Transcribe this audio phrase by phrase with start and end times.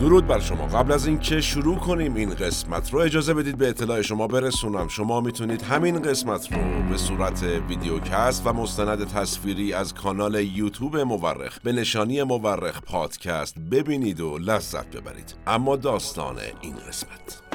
[0.00, 0.66] درود بر شما.
[0.66, 4.88] قبل از اینکه شروع کنیم این قسمت رو اجازه بدید به اطلاع شما برسونم.
[4.88, 6.58] شما می‌تونید همین قسمت رو
[6.90, 14.20] به صورت ویدیوکست و مستند تصویری از کانال یوتیوب مورخ به نشانی مورخ پادکست ببینید
[14.20, 15.34] و لذت ببرید.
[15.46, 17.45] اما داستان این قسمت.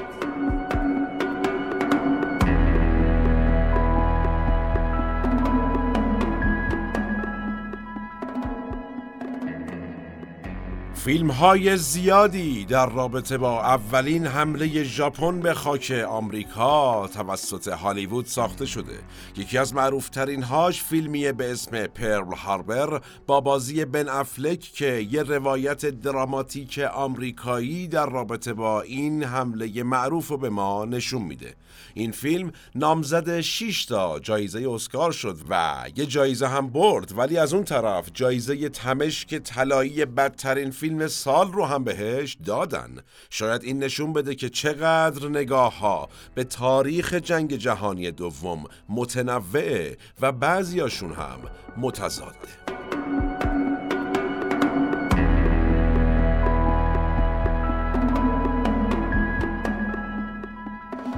[11.04, 18.66] فیلم های زیادی در رابطه با اولین حمله ژاپن به خاک آمریکا توسط هالیوود ساخته
[18.66, 19.00] شده.
[19.38, 25.24] یکی از معروفترین هاش فیلمیه به اسم پرل هاربر با بازی بن افلک که یه
[25.24, 31.55] روایت دراماتیک آمریکایی در رابطه با این حمله معروف رو به ما نشون میده.
[31.94, 37.54] این فیلم نامزد 6 تا جایزه اسکار شد و یه جایزه هم برد ولی از
[37.54, 42.98] اون طرف جایزه تمشک طلایی بدترین فیلم فیلم سال رو هم بهش دادن.
[43.29, 50.32] شاید این نشون بده که چقدر نگاه ها به تاریخ جنگ جهانی دوم متنوعه و
[50.32, 51.40] بعضیاشون هم
[51.77, 53.30] متضاده.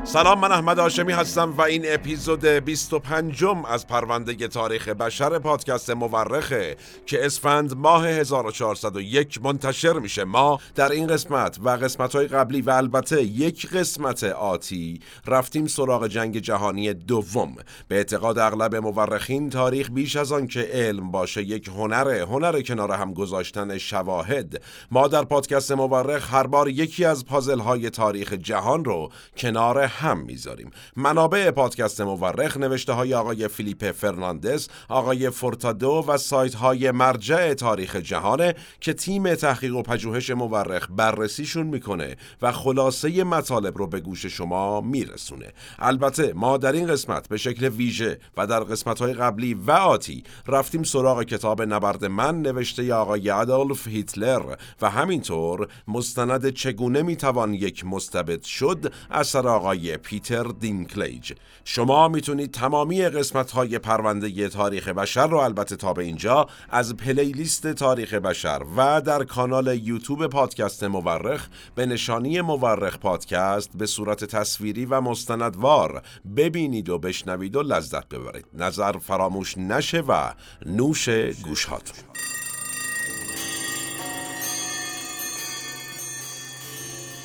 [0.06, 6.78] سلام من احمد آشمی هستم و این اپیزود 25 از پرونده تاریخ بشر پادکست مورخه
[7.06, 10.24] که اسفند ماه 1401 منتشر میشه.
[10.24, 16.08] ما در این قسمت و قسمت های قبلی و البته یک قسمت آتی رفتیم سراغ
[16.08, 17.56] جنگ جهانی دوم.
[17.88, 22.92] به اعتقاد اغلب مورخین تاریخ بیش از آن که علم باشه یک هنره هنر کنار
[22.92, 24.62] هم گذاشتن شواهد.
[24.92, 30.20] ما در پادکست مورخ هر بار یکی از پازل های تاریخ جهان رو کنار هم
[30.20, 30.72] می‌ذاریم.
[30.96, 37.96] منابع پادکست مورخ نوشته های آقای فیلیپ فرناندز آقای فورتادو و سایت های مرجع تاریخ
[37.96, 44.26] جهانه که تیم تحقیق و پژوهش مورخ بررسیشون می‌کنه و خلاصه مطالب رو به گوش
[44.26, 45.54] شما میرسونه.
[45.80, 50.24] البته ما در این قسمت به شکل ویژه و در قسمت های قبلی و آتی
[50.48, 57.86] رفتیم سراغ کتاب نبرد من نوشته آقای ادولف هیتلر و همینطور مستند چگونه می‌توان یک
[57.86, 61.34] مستبد شد اثر آقای پیتر دینکلیج.
[61.66, 67.74] شما می‌تونید تمامی قسمت های پرونده تاریخ بشر رو البته تا به اینجا از پلیلیست
[67.74, 74.86] تاریخ بشر و در کانال یوتیوب پادکست مورخ به نشانی مورخ پادکست به صورت تصویری
[74.86, 76.02] و مستندوار
[76.36, 78.46] ببینید و بشنوید و لذت ببرید.
[78.54, 80.32] نظر فراموش نشه و
[80.66, 81.10] نوش
[81.44, 81.96] گوشهاتون.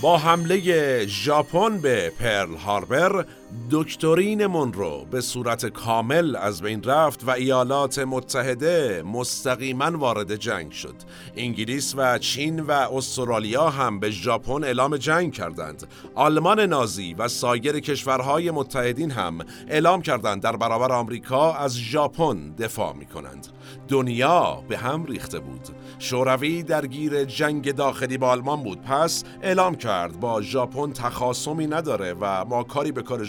[0.00, 3.24] با حمله ژاپن به پرل هاربر
[3.70, 10.94] دکترین مونرو به صورت کامل از بین رفت و ایالات متحده مستقیما وارد جنگ شد.
[11.36, 15.86] انگلیس و چین و استرالیا هم به ژاپن اعلام جنگ کردند.
[16.14, 19.38] آلمان نازی و سایر کشورهای متحدین هم
[19.68, 23.46] اعلام کردند در برابر آمریکا از ژاپن دفاع می کنند
[23.88, 25.68] دنیا به هم ریخته بود.
[25.98, 28.82] شوروی درگیر جنگ داخلی با آلمان بود.
[28.82, 33.24] پس اعلام کرد با ژاپن تخاصمی نداره و ما کاری به کار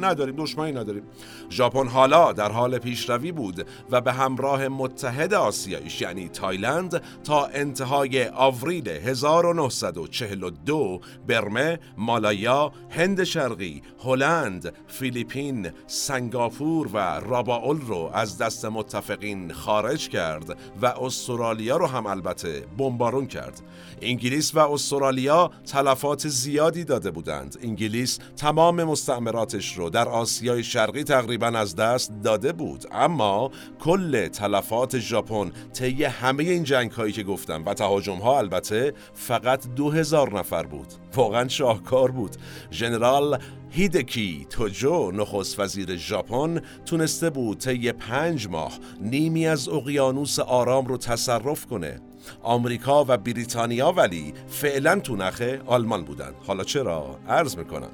[0.00, 1.02] نداریم دشمنی نداریم
[1.50, 8.28] ژاپن حالا در حال پیشروی بود و به همراه متحد آسیاییش یعنی تایلند تا انتهای
[8.28, 19.52] آوریل 1942 برمه، مالایا، هند شرقی، هلند، فیلیپین، سنگاپور و راباول رو از دست متفقین
[19.52, 23.60] خارج کرد و استرالیا رو هم البته بمبارون کرد.
[24.02, 27.58] انگلیس و استرالیا تلفات زیادی داده بودند.
[27.62, 32.84] انگلیس تمام مستعمرات رو در آسیای شرقی تقریبا از دست داده بود.
[32.92, 33.50] اما
[33.80, 39.66] کل تلفات ژاپن طی همه این جنگ هایی که گفتم و تهاجم ها البته فقط
[39.74, 40.86] دو هزار نفر بود.
[41.14, 42.36] واقعا شاهکار بود.
[42.70, 43.38] ژنرال
[43.70, 50.96] هیدکی توجو نخست وزیر ژاپن تونسته بود طی پنج ماه نیمی از اقیانوس آرام رو
[50.96, 52.09] تصرف کنه.
[52.42, 57.90] آمریکا و بریتانیا ولی فعلا تو نخه آلمان بودند حالا چرا؟ عرض می‌کنم.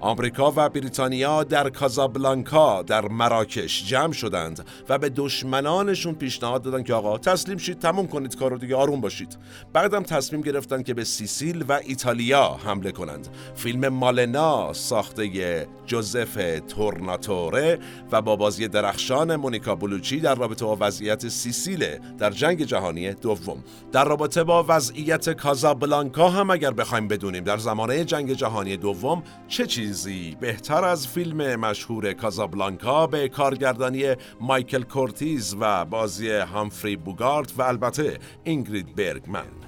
[0.00, 6.94] آمریکا و بریتانیا در کازابلانکا در مراکش جمع شدند و به دشمنانشون پیشنهاد دادن که
[6.94, 9.38] آقا تسلیم شید تموم کنید کارو دیگه آروم باشید.
[9.72, 13.28] بعدم تصمیم گرفتن که به سیسیل و ایتالیا حمله کنند.
[13.54, 17.78] فیلم مالنا ساخته جوزف تورناتوره
[18.12, 21.86] و با بازی درخشان مونیکا بلوچی در رابطه با وضعیت سیسیل
[22.18, 23.64] در جنگ جهانی دوم.
[23.92, 29.66] در رابطه با وضعیت کازابلانکا هم اگر بخوایم بدونیم در زمانه جنگ جهانی دوم چه
[29.66, 37.62] چیزی بهتر از فیلم مشهور کازابلانکا به کارگردانی مایکل کورتیز و بازی همفری بوگارت و
[37.62, 39.67] البته اینگرید برگمن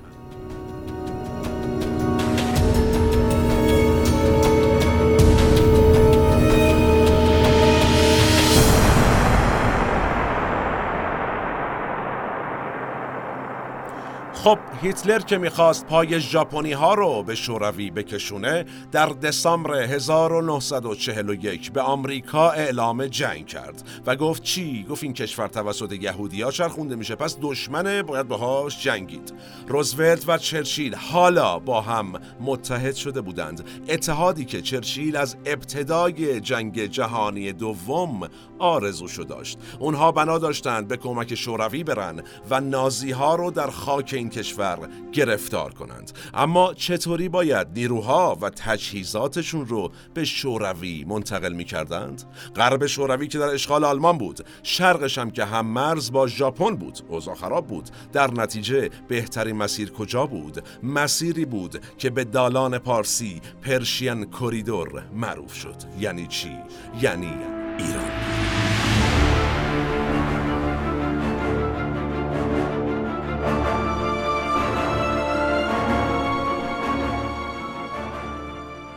[14.44, 21.80] خب هیتلر که می‌خواست پای ژاپنی ها رو به شوروی بکشونه در دسامبر 1941 به
[21.80, 27.14] آمریکا اعلام جنگ کرد و گفت چی؟ گفت این کشور توسط یهودی ها چرخونده میشه
[27.14, 29.32] پس دشمنه باید باهاش جنگید.
[29.68, 33.64] روزولت و چرچیل حالا با هم متحد شده بودند.
[33.88, 38.28] اتحادی که چرچیل از ابتدای جنگ جهانی دوم
[38.58, 39.58] آرزوشو داشت.
[39.78, 44.88] اونها بنا داشتند به کمک شوروی برن و نازی ها رو در خاک این کشور
[45.12, 46.12] گرفتار کنند.
[46.34, 52.22] اما چطوری باید نیروها و تجهیزاتشون رو به شوروی منتقل می کردند؟
[52.56, 56.98] غرب شوروی که در اشغال آلمان بود شرقش هم که هم مرز با ژاپن بود
[57.08, 57.90] اوضاع خراب بود.
[58.12, 65.54] در نتیجه بهترین مسیر کجا بود؟ مسیری بود که به دالان پارسی پرشین کوریدور معروف
[65.54, 65.76] شد.
[65.98, 66.56] یعنی چی؟
[67.00, 67.59] یعنی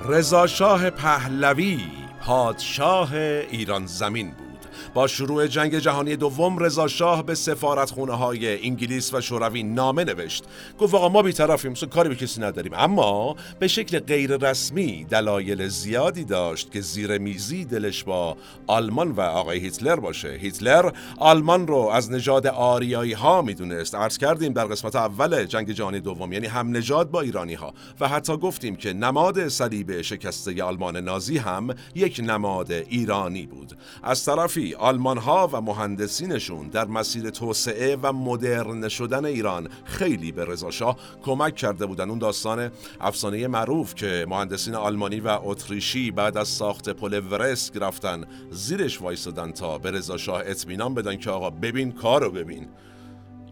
[0.06, 1.80] رضاشاه پهلوی
[2.22, 4.53] پادشاه ایران زمین بود.
[4.94, 10.44] با شروع جنگ جهانی دوم رضا شاه به سفارتخونه های انگلیس و شوروی نامه نوشت.
[10.80, 12.74] گفت آقا ما بیطرفیم سو کاری به کسی نداریم.
[12.76, 18.38] اما به شکل غیر رسمی دلایل زیادی داشت که زیر میزی دلش با
[18.68, 20.30] آلمان و آقای هیتلر باشه.
[20.42, 23.96] هیتلر آلمان رو از نژاد آریایی ها می‌دونست.
[23.96, 28.08] عرض کردیم در قسمت اول جنگ جهانی دوم یعنی هم نژاد با ایرانی ها و
[28.08, 33.78] حتی گفتیم که نماد صلیب شکسته آلمان نازی هم یک نماد ایرانی بود.
[34.04, 40.46] از طرفی آلمان ها و مهندسینشون در مسیر توسعه و مدرن شدن ایران خیلی به
[40.46, 42.10] رضاشاه کمک کرده بودن.
[42.10, 42.72] اون داستان
[43.02, 49.52] افسانه معروف که مهندسین آلمانی و اتریشی بعد از ساخت پل ورسک رفتن زیرش وایسادن
[49.52, 52.68] تا به رضاشاه اطمینان بدن که آقا ببین کارو ببین.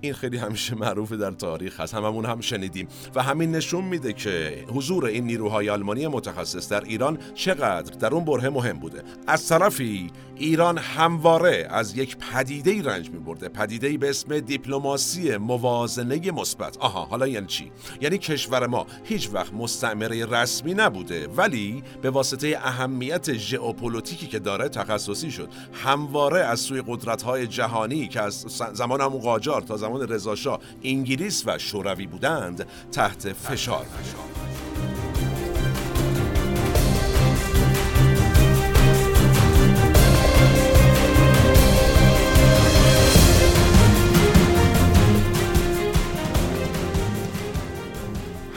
[0.02, 1.94] این خیلی همیشه معروف در تاریخ هست.
[1.94, 2.88] هممون هم شنیدیم.
[3.16, 8.26] و همین نشون میده که حضور این نیروهای آلمانی متخصص در ایران چقدر در اون
[8.26, 9.04] بره مهم بوده.
[9.28, 16.32] از طرفی ایران همواره از یک پدیده رنج می برده پدیده به اسم دیپلماسی موازنه
[16.32, 16.78] مثبت.
[16.78, 17.72] آها حالا یعنی چی؟
[18.02, 24.70] یعنی کشور ما هیچ وقت مستعمره رسمی نبوده ولی به واسطه اهمیت ژئوپلیتیکی که داره
[24.70, 25.50] تخصصی شد.
[25.74, 31.44] همواره از سوی قدرت های جهانی که از زمان همون قاجار تا زمان رضاشاه انگلیس
[31.48, 33.86] و شوروی بودند تحت فشار.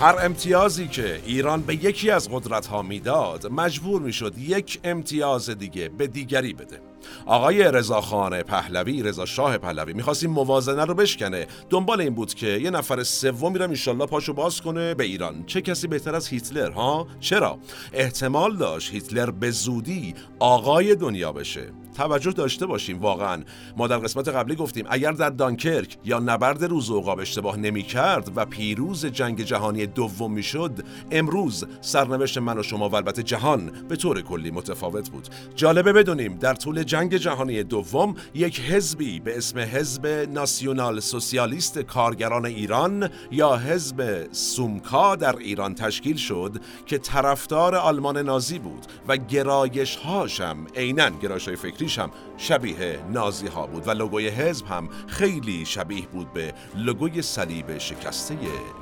[0.04, 5.88] هر امتیازی که ایران به یکی از قدرت ها می‌داد مجبور می‌شد یک امتیاز دیگه
[5.88, 6.80] به دیگری بده.
[7.26, 11.46] آقای رضاخان پهلوی رضا شاه پهلوی می‌خواست این موازنه رو بشکنه.
[11.70, 15.44] دنبال این بود که یه نفر سوم میرم انشالله پاشو باز کنه به ایران.
[15.46, 17.58] چه کسی بهتر از هیتلر ها؟ چرا؟
[17.92, 21.72] احتمال داشت هیتلر به زودی آقای دنیا بشه.
[21.94, 23.42] توجه داشته باشیم واقعا.
[23.76, 28.32] ما در قسمت قبلی گفتیم اگر در دانکرک یا نبرد روز اوقاب اشتباه نمی کرد
[28.36, 33.72] و پیروز جنگ جهانی دوم می شد امروز سرنوشت من و شما و البته جهان
[33.88, 35.28] به طور کلی متفاوت بود.
[35.56, 42.46] جالبه بدونیم در طول جنگ جهانی دوم یک حزبی به اسم حزب ناسیونال سوسیالیست کارگران
[42.46, 49.96] ایران یا حزب سومکا در ایران تشکیل شد که طرفدار آلمان نازی بود و گرایش
[49.96, 56.06] هاشم عینا گرایش فکری هم شبیه نازی ها بود و لوگوی حزب هم خیلی شبیه
[56.06, 58.38] بود به لوگوی صلیب شکسته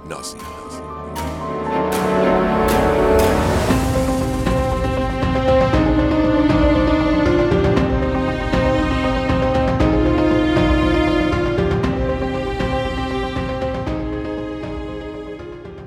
[0.08, 1.02] نازی ها.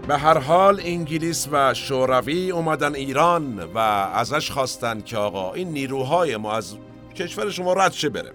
[0.08, 3.78] به هر حال انگلیس و شوروی اومدن ایران و
[4.14, 6.76] ازش خواستن که آقا این نیروهای ما از
[7.16, 8.34] کشور شما رد شه بره.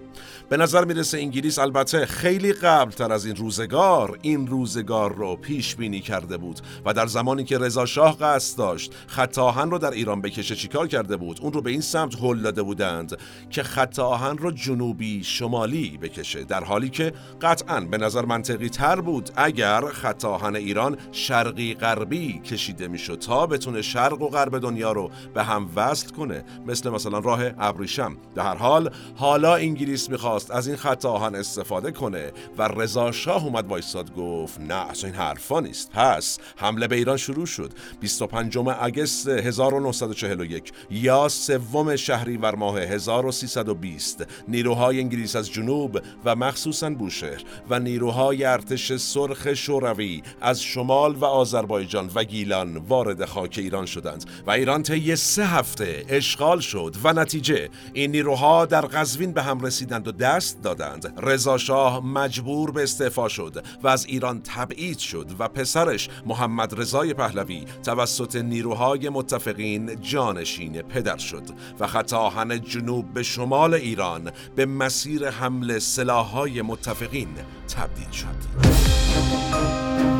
[0.50, 5.76] به نظر می‌رسه انگلیس البته خیلی قبل تر از این روزگار این روزگار رو پیش
[5.76, 9.90] بینی کرده بود و در زمانی که رضا شاه قصد داشت خط آهن رو در
[9.90, 13.16] ایران بکشه چیکار کرده بود؟ اون رو به این سمت هل داده بودند
[13.50, 19.00] که خط آهن رو جنوبی شمالی بکشه در حالی که قطعا به نظر منطقی تر
[19.00, 24.92] بود اگر خط آهن ایران شرقی غربی کشیده می‌شد تا بتونه شرق و غرب دنیا
[24.92, 28.16] رو به هم وصل کنه مثل مثلا راه ابریشم.
[28.34, 32.32] در هر حال حالا انگلیس می‌خواست می‌خواست از این خط آهن استفاده کنه.
[32.58, 35.90] و رضا شاه اومد وایساد گفت نه اصلا این حرفا نیست.
[35.90, 37.72] پس حمله به ایران شروع شد.
[38.00, 47.42] 25 اگست 1941 یا سوم شهریور ماه 1320 نیروهای انگلیس از جنوب و مخصوصا بوشهر
[47.70, 54.24] و نیروهای ارتش سرخ شوروی از شمال و آذربایجان و گیلان وارد خاک ایران شدند.
[54.46, 56.96] و ایران طی سه هفته اشغال شد.
[57.04, 61.14] و نتیجه این نیروها در قزوین به هم رسیدند و دست دادند.
[61.22, 67.14] رضا شاه مجبور به استعفا شد و از ایران تبعید شد و پسرش محمد رضای
[67.14, 71.42] پهلوی توسط نیروهای متفقین جانشین پدر شد
[71.80, 77.34] و خط آهن جنوب به شمال ایران به مسیر حمل سلاحهای متفقین
[77.68, 80.19] تبدیل شد.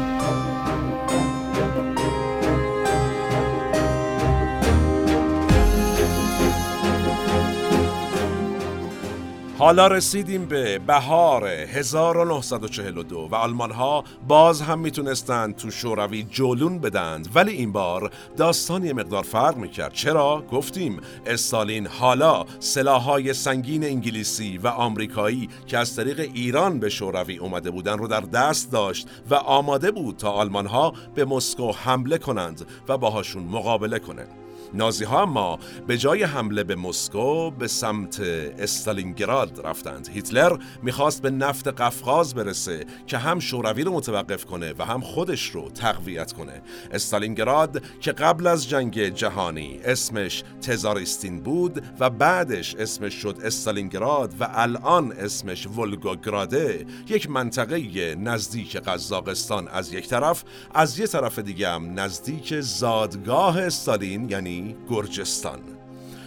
[9.61, 17.29] حالا رسیدیم به بهار 1942 و آلمان ها باز هم می‌تونستند تو شوروی جلون بدند
[17.35, 19.93] ولی این بار داستان مقدار فرق می‌کرد.
[19.93, 27.37] چرا؟ گفتیم استالین حالا سلاحهای سنگین انگلیسی و آمریکایی که از طریق ایران به شوروی
[27.37, 32.19] اومده بودن رو در دست داشت و آماده بود تا آلمان ها به مسکو حمله
[32.19, 34.50] کنند و باهاشون مقابله کنند.
[34.75, 38.21] نازی ها اما به جای حمله به مسکو به سمت
[38.59, 40.09] استالینگراد رفتند.
[40.09, 45.51] هیتلر می‌خواست به نفت قفقاز برسه که هم شوروی رو متوقف کنه و هم خودش
[45.51, 46.63] رو تقویت کنه.
[46.93, 54.49] استالینگراد که قبل از جنگ جهانی اسمش تزاریستین بود و بعدش اسمش شد استالینگراد و
[54.55, 59.69] الان اسمش ولگوگراده یک منطقه نزدیک قزاقستان.
[59.69, 64.60] از یک طرف از یک طرف دیگه هم نزدیک زادگاه استالین یعنی
[64.91, 65.61] گرجستان.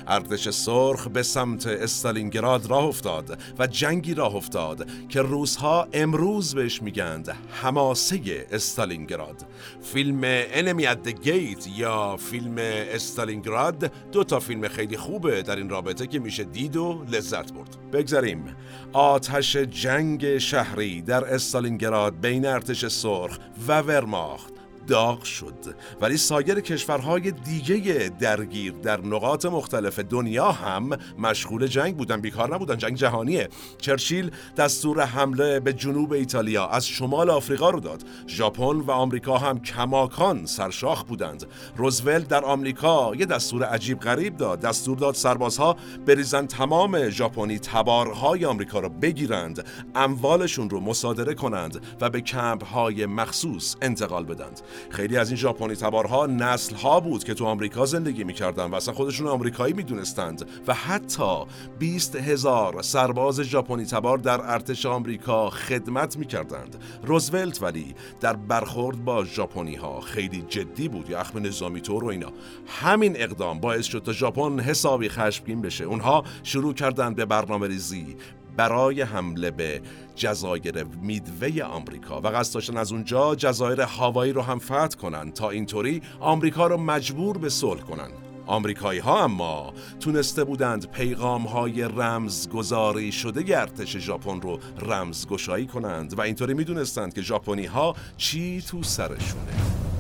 [0.07, 6.81] ارتش سرخ به سمت استالینگراد راه افتاد و جنگی راه افتاد که روزها امروز بهش
[6.81, 9.45] میگند حماسه استالینگراد.
[9.81, 16.07] فیلم Enemy at Gate یا فیلم استالینگراد دو تا فیلم خیلی خوبه در این رابطه
[16.07, 17.77] که میشه دید و لذت برد.
[17.91, 18.55] بگذریم
[18.93, 24.52] آتش جنگ شهری در استالینگراد بین ارتش سرخ و ورماخت.
[24.87, 25.75] داغ شد.
[26.01, 32.77] ولی سایر کشورهای دیگه درگیر در نقاط مختلف دنیا هم مشغول جنگ بودن بیکار نبودن
[32.77, 33.49] جنگ جهانیه.
[33.77, 38.03] چرچیل دستور حمله به جنوب ایتالیا از شمال آفریقا رو داد.
[38.27, 41.45] ژاپن و آمریکا هم کماکان سرشاخ بودند.
[41.77, 44.59] روزولت در آمریکا یه دستور عجیب غریب داد.
[44.59, 52.09] دستور داد سربازها بریزن تمام ژاپنی تبارهای آمریکا رو بگیرند اموالشون رو مصادره کنند و
[52.09, 54.61] به کمپ های مخصوص انتقال بدند.
[54.89, 58.93] خیلی از این ژاپنی تبارها نسل ها بود که تو آمریکا زندگی می‌کردن و اصلا
[58.93, 61.45] خودشون آمریکایی می‌دونستند و حتی
[61.79, 66.75] 20 هزار سرباز ژاپنی تبار در ارتش آمریکا خدمت می‌کردند.
[67.03, 72.07] روزولت ولی در برخورد با ژاپنی ها خیلی جدی بود یا اخم نظامی طور و
[72.07, 72.31] اینا.
[72.67, 75.83] همین اقدام باعث شد تا ژاپن حسابی خشمگین بشه.
[75.83, 78.15] اونها شروع کردند به برنامه ریزی
[78.57, 79.81] برای حمله به
[80.15, 82.21] جزایر میدوی آمریکا.
[82.21, 85.31] و قصد داشتن از اونجا جزایر هاوایی رو هم فتح کنن.
[85.31, 88.09] تا اینطوری آمریکا رو مجبور به صلح کنن.
[88.45, 96.17] آمریکایی ها اما تونسته بودند پیغام های رمزگذاری شده ارتش ژاپن رو رمزگشایی کنند.
[96.17, 99.92] و اینطوری می‌دونستند که ژاپنی ها چی تو سرشونه.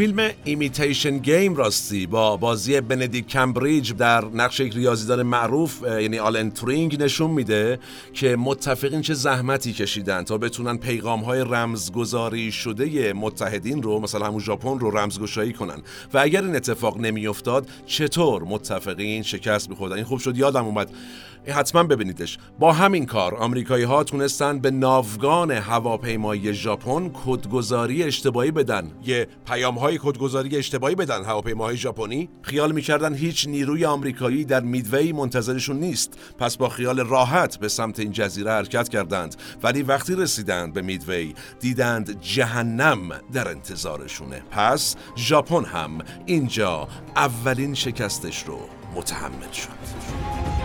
[0.00, 6.50] فیلم Imitation Game راستی با بازی بندیکت کامبربچ در نقش یک ریاضیدان معروف یعنی آلن
[6.50, 7.78] تورینگ نشون میده
[8.12, 14.40] که متفقین چه زحمتی کشیدن تا بتونن پیغام های رمزگذاری شده متحدین رو مثلا همون
[14.40, 15.82] ژاپن رو رمزگشایی کنن.
[16.14, 20.90] و اگر این اتفاق نمیافتاد چطور متفقین شکست میخوردن؟ این خوب شد یادم اومد.
[21.48, 22.38] حتما ببینیدش.
[22.58, 28.90] با همین کار آمریکایی ها تونستن به ناوگان هواپیمایی ژاپن کدگذاری اشتباهی بدن.
[29.04, 32.28] یه پیام های کدگذاری اشتباهی بدن هواپیماهای ژاپنی.
[32.42, 36.18] خیال می‌کردن هیچ نیروی آمریکایی در میدوی منتظرشون نیست.
[36.38, 39.36] پس با خیال راحت به سمت این جزیره حرکت کردند.
[39.62, 44.42] ولی وقتی رسیدند به میدوی دیدند جهنم در انتظارشونه.
[44.50, 48.58] پس ژاپن هم اینجا اولین شکستش رو
[48.94, 50.59] متحمل شد.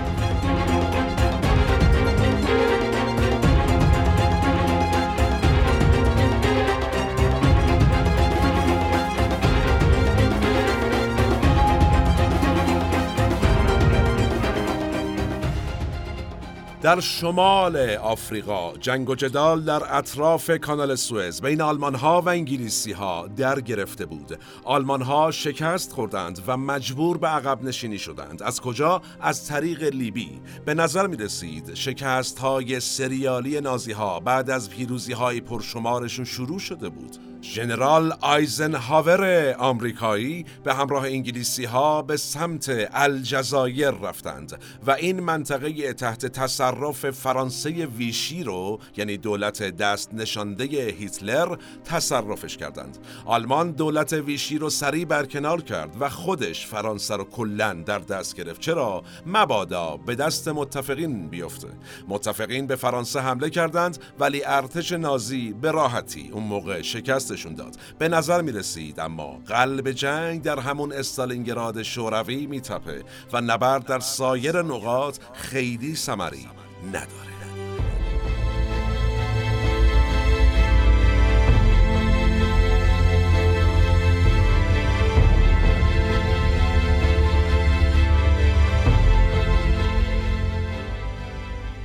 [16.86, 22.92] در شمال آفریقا جنگ و جدال در اطراف کانال سوئز بین آلمان ها و انگلیسی
[22.92, 24.40] ها در گرفته بود.
[24.64, 28.44] آلمان ها شکست خوردند و مجبور به عقب نشینی شدند.
[28.44, 30.42] از کجا؟ از طریق لیبی.
[30.66, 36.60] به نظر می رسید شکست های سریالی نازی ها بعد از پیروزی های پرشمارشون شروع
[36.60, 37.18] شده بود.
[37.54, 46.26] ژنرال آیزنهاور آمریکایی به همراه انگلیسی ها به سمت الجزایر رفتند و این منطقه تحت
[46.26, 52.98] تصرف فرانسه ویشی رو یعنی دولت دست نشانده هیتلر تصرفش کردند.
[53.26, 58.62] آلمان دولت ویشی رو سریع برکنار کرد و خودش فرانسه رو کلا در دست گرفت.
[58.62, 61.68] چرا؟ مبادا به دست متفقین بیفته.
[62.08, 67.76] متفقین به فرانسه حمله کردند ولی ارتش نازی به راحتی اون موقع شکست داد.
[68.00, 73.86] به نظر می رسید اما قلب جنگ در همون استالینگراد شوروی می تپه و نبرد
[73.86, 76.48] در سایر نقاط خیلی سمری
[76.88, 77.35] نداره.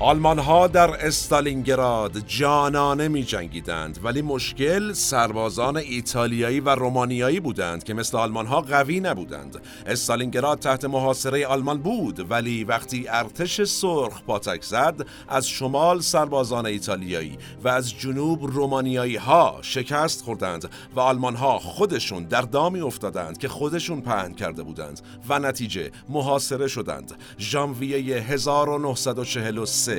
[0.02, 7.95] آلمان ها در استالینگراد جانانه می جنگیدند ولی مشکل سربازان ایتالیایی و رومانیایی بودند که
[7.95, 9.61] مثل آلمان ها قوی نبودند.
[9.87, 17.38] استالینگراد تحت محاصره آلمان بود ولی وقتی ارتش سرخ پاتک زد از شمال سربازان ایتالیایی
[17.64, 23.49] و از جنوب رومانیایی ها شکست خوردند و آلمان ها خودشون در دامی افتادند که
[23.49, 27.12] خودشون پهن کرده بودند و نتیجه محاصره شدند.
[27.38, 29.89] ژانویه 1943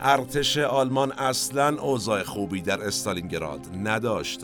[0.00, 4.40] ارتش آلمان اصلا اوضاع خوبی در استالینگراد نداشت.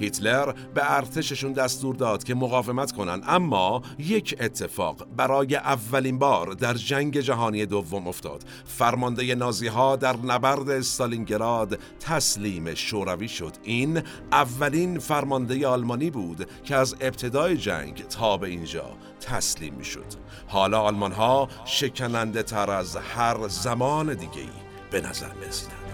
[0.00, 6.74] هیتلر به ارتششون دستور داد که مقاومت کنند اما یک اتفاق برای اولین بار در
[6.74, 8.44] جنگ جهانی دوم افتاد.
[8.64, 13.52] فرمانده نازی ها در نبرد استالینگراد تسلیم شوروی شد.
[13.62, 14.02] این
[14.32, 18.84] اولین فرمانده آلمانی بود که از ابتدای جنگ تا به اینجا
[19.20, 20.06] تسلیم می شد
[20.46, 24.48] حالا آلمان ها شکننده تر از هر زمان دیگه
[24.90, 25.87] به نظر می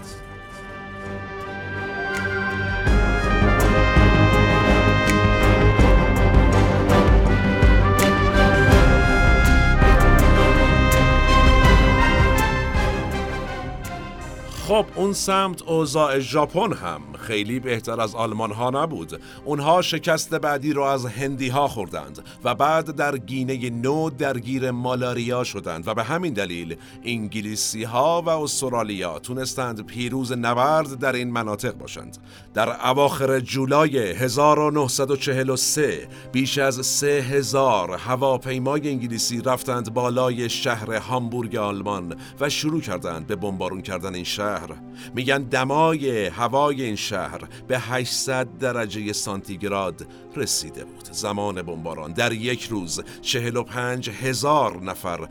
[14.67, 17.01] خب اون سمت اوضاع ژاپن هم.
[17.25, 19.21] خیلی بهتر از آلمان ها نبود.
[19.45, 25.43] اونها شکست بعدی رو از هندی ها خوردند و بعد در گینه نو درگیر مالاریا
[25.43, 31.73] شدند و به همین دلیل انگلیسی ها و استرالیا تونستند پیروز نبرد در این مناطق
[31.73, 32.17] باشند.
[32.53, 42.49] در اواخر جولای 1943 بیش از 3000 هواپیمای انگلیسی رفتند بالای شهر هامبورگ آلمان و
[42.49, 44.69] شروع کردند به بمبارون کردن این شهر.
[45.15, 51.09] میگن دمای هوای این شهر شهر به 800 درجه سانتیگراد رسیده بود.
[51.11, 55.27] زمان بمباران در یک روز 45 هزار نفر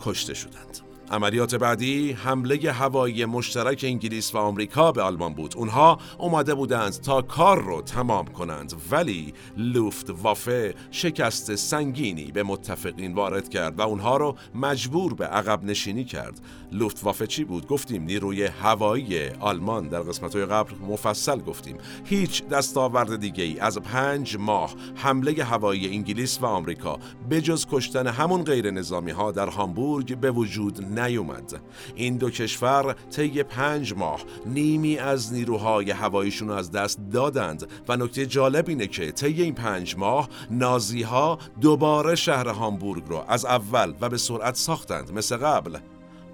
[0.00, 0.85] کشته شدند.
[1.10, 5.56] عملیات بعدی حمله هوایی مشترک انگلیس و آمریکا به آلمان بود.
[5.56, 13.14] اونها اومده بودند تا کار رو تمام کنند ولی لوفت وافه شکست سنگینی به متفقین
[13.14, 16.40] وارد کرد و اونها رو مجبور به عقب نشینی کرد.
[16.72, 21.76] لوفت وافه چی بود؟ گفتیم نیروی هوایی آلمان در قسمت قبل مفصل گفتیم.
[22.04, 26.98] هیچ دستاورد دیگه ای از پنج ماه حمله هوایی انگلیس و آمریکا
[27.30, 31.60] بجز کشتن همون غیر نظامی ها در هامبورگ به وجود نیومد.
[31.94, 38.26] این دو کشور طی پنج ماه نیمی از نیروهای هواییشون از دست دادند و نکته
[38.26, 43.94] جالب اینه که طی این پنج ماه نازی ها دوباره شهر هامبورگ رو از اول
[44.00, 45.12] و به سرعت ساختند.
[45.12, 45.78] مثل قبل.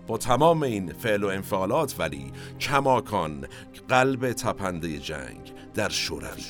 [0.06, 3.46] با تمام این فعل و انفعالات ولی کماکان
[3.88, 6.42] قلب تپنده جنگ در شوروی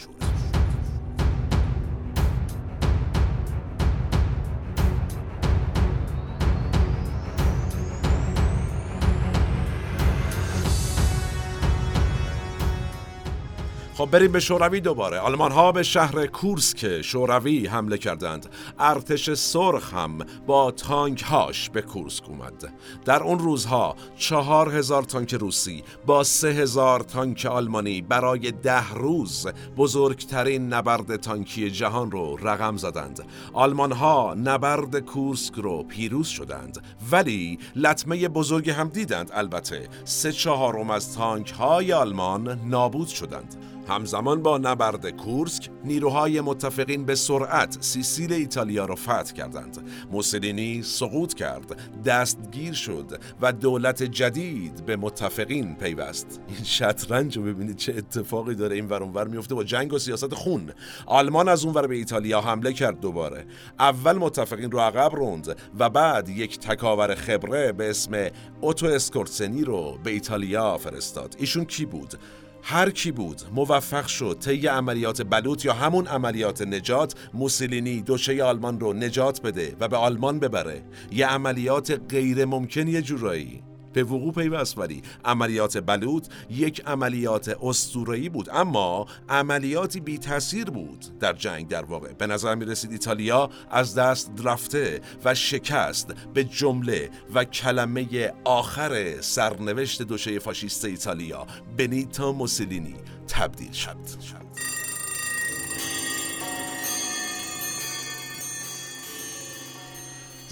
[13.95, 15.19] خب بریم به شوروی دوباره.
[15.19, 18.47] آلمان ها به شهر کورسک شوروی حمله کردند.
[18.79, 22.73] ارتش سرخ هم با تانک هاش به کورسک اومد.
[23.05, 29.47] در اون روزها چهار هزار تانک روسی با سه هزار تانک آلمانی برای ده روز
[29.77, 33.25] بزرگترین نبرد تانکی جهان رو رقم زدند.
[33.53, 36.85] آلمان ها نبرد کورسک رو پیروز شدند.
[37.11, 39.31] ولی لطمه بزرگ هم دیدند.
[39.35, 43.57] البته سه چهارم از تانک های آلمان نابود شدند.
[43.95, 49.91] همزمان با نبرد کورسک نیروهای متفقین به سرعت سیسیل ایتالیا را فتح کردند.
[50.11, 56.41] موسولینی سقوط کرد دستگیر شد و دولت جدید به متفقین پیوست.
[56.49, 58.77] این شطرنج رو ببینید چه اتفاقی داره.
[58.77, 60.71] این ور میفته با جنگ و سیاست خون.
[61.07, 63.47] آلمان از اون ور به ایتالیا حمله کرد دوباره.
[63.79, 68.29] اول متفقین رو عقب روند و بعد یک تکاور خبره به اسم
[68.61, 71.37] اوتو اسکورسنی رو به ایتالیا فرستاد.
[71.39, 72.15] ایشون کی بود؟
[72.63, 78.81] هر کی بود موفق شد طی عملیات بلوط یا همون عملیات نجات موسولینی دوشه آلمان
[78.81, 80.83] رو نجات بده و به آلمان ببره.
[81.13, 83.63] یه عملیات غیر ممکن یه جورایی.
[83.93, 91.19] به وقوع پیوست ولی عملیات بلوط یک عملیات استورایی بود اما عملیاتی بی تاثیر بود
[91.21, 96.45] در جنگ در واقع به نظر می رسید ایتالیا از دست رفته و شکست به
[96.45, 102.95] جمله و کلمه آخر سرنوشت دوشه فاشیست ایتالیا بنیتا موسولینی
[103.29, 103.97] تبدیل شد.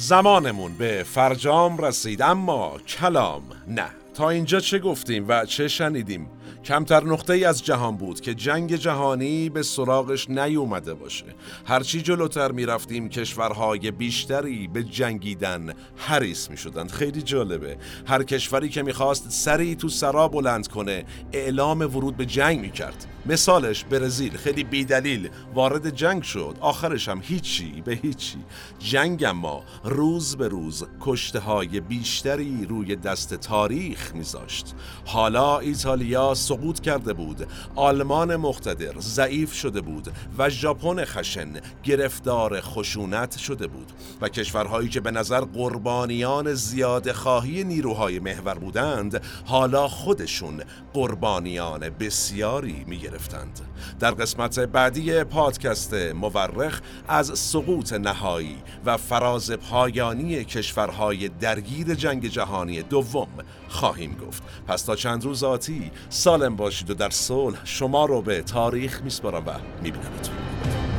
[0.01, 3.87] زمانمون به فرجام رسید اما کلام نه.
[4.15, 6.27] تا اینجا چه گفتیم و چه شنیدیم؟
[6.65, 11.25] کمتر نقطه ای از جهان بود که جنگ جهانی به سراغش نیومده باشه.
[11.67, 17.77] هرچی جلوتر می‌رفتیم کشورهای بیشتری به جنگیدن حریص می شدند خیلی جالبه.
[18.07, 23.07] هر کشوری که می‌خواست سری تو سرا بلند کنه اعلام ورود به جنگ می‌کرد.
[23.31, 26.57] مثالش برزیل خیلی بیدلیل وارد جنگ شد.
[26.61, 28.39] آخرش هم هیچی به هیچی.
[28.79, 34.75] جنگ اما روز به روز کشته های بیشتری روی دست تاریخ میذاشت.
[35.05, 43.39] حالا ایتالیا سقوط کرده بود آلمان مقتدر ضعیف شده بود و ژاپن خشن گرفتار خشونت
[43.39, 43.93] شده بود.
[44.21, 50.63] و کشورهایی که به نظر قربانیان زیاد خواهی نیروهای محور بودند حالا خودشون
[50.93, 53.61] قربانیان بسیاری می گرفتند.
[54.01, 62.83] در قسمت بعدی پادکست مورخ از سقوط نهایی و فراز پایانی کشورهای درگیر جنگ جهانی
[62.83, 63.29] دوم
[63.69, 64.43] خواهیم گفت.
[64.67, 69.47] پس تا چند روز آتی سالم باشید و در صلح شما رو به تاریخ میسپارم
[69.47, 69.51] و
[69.83, 70.90] میبینمتون.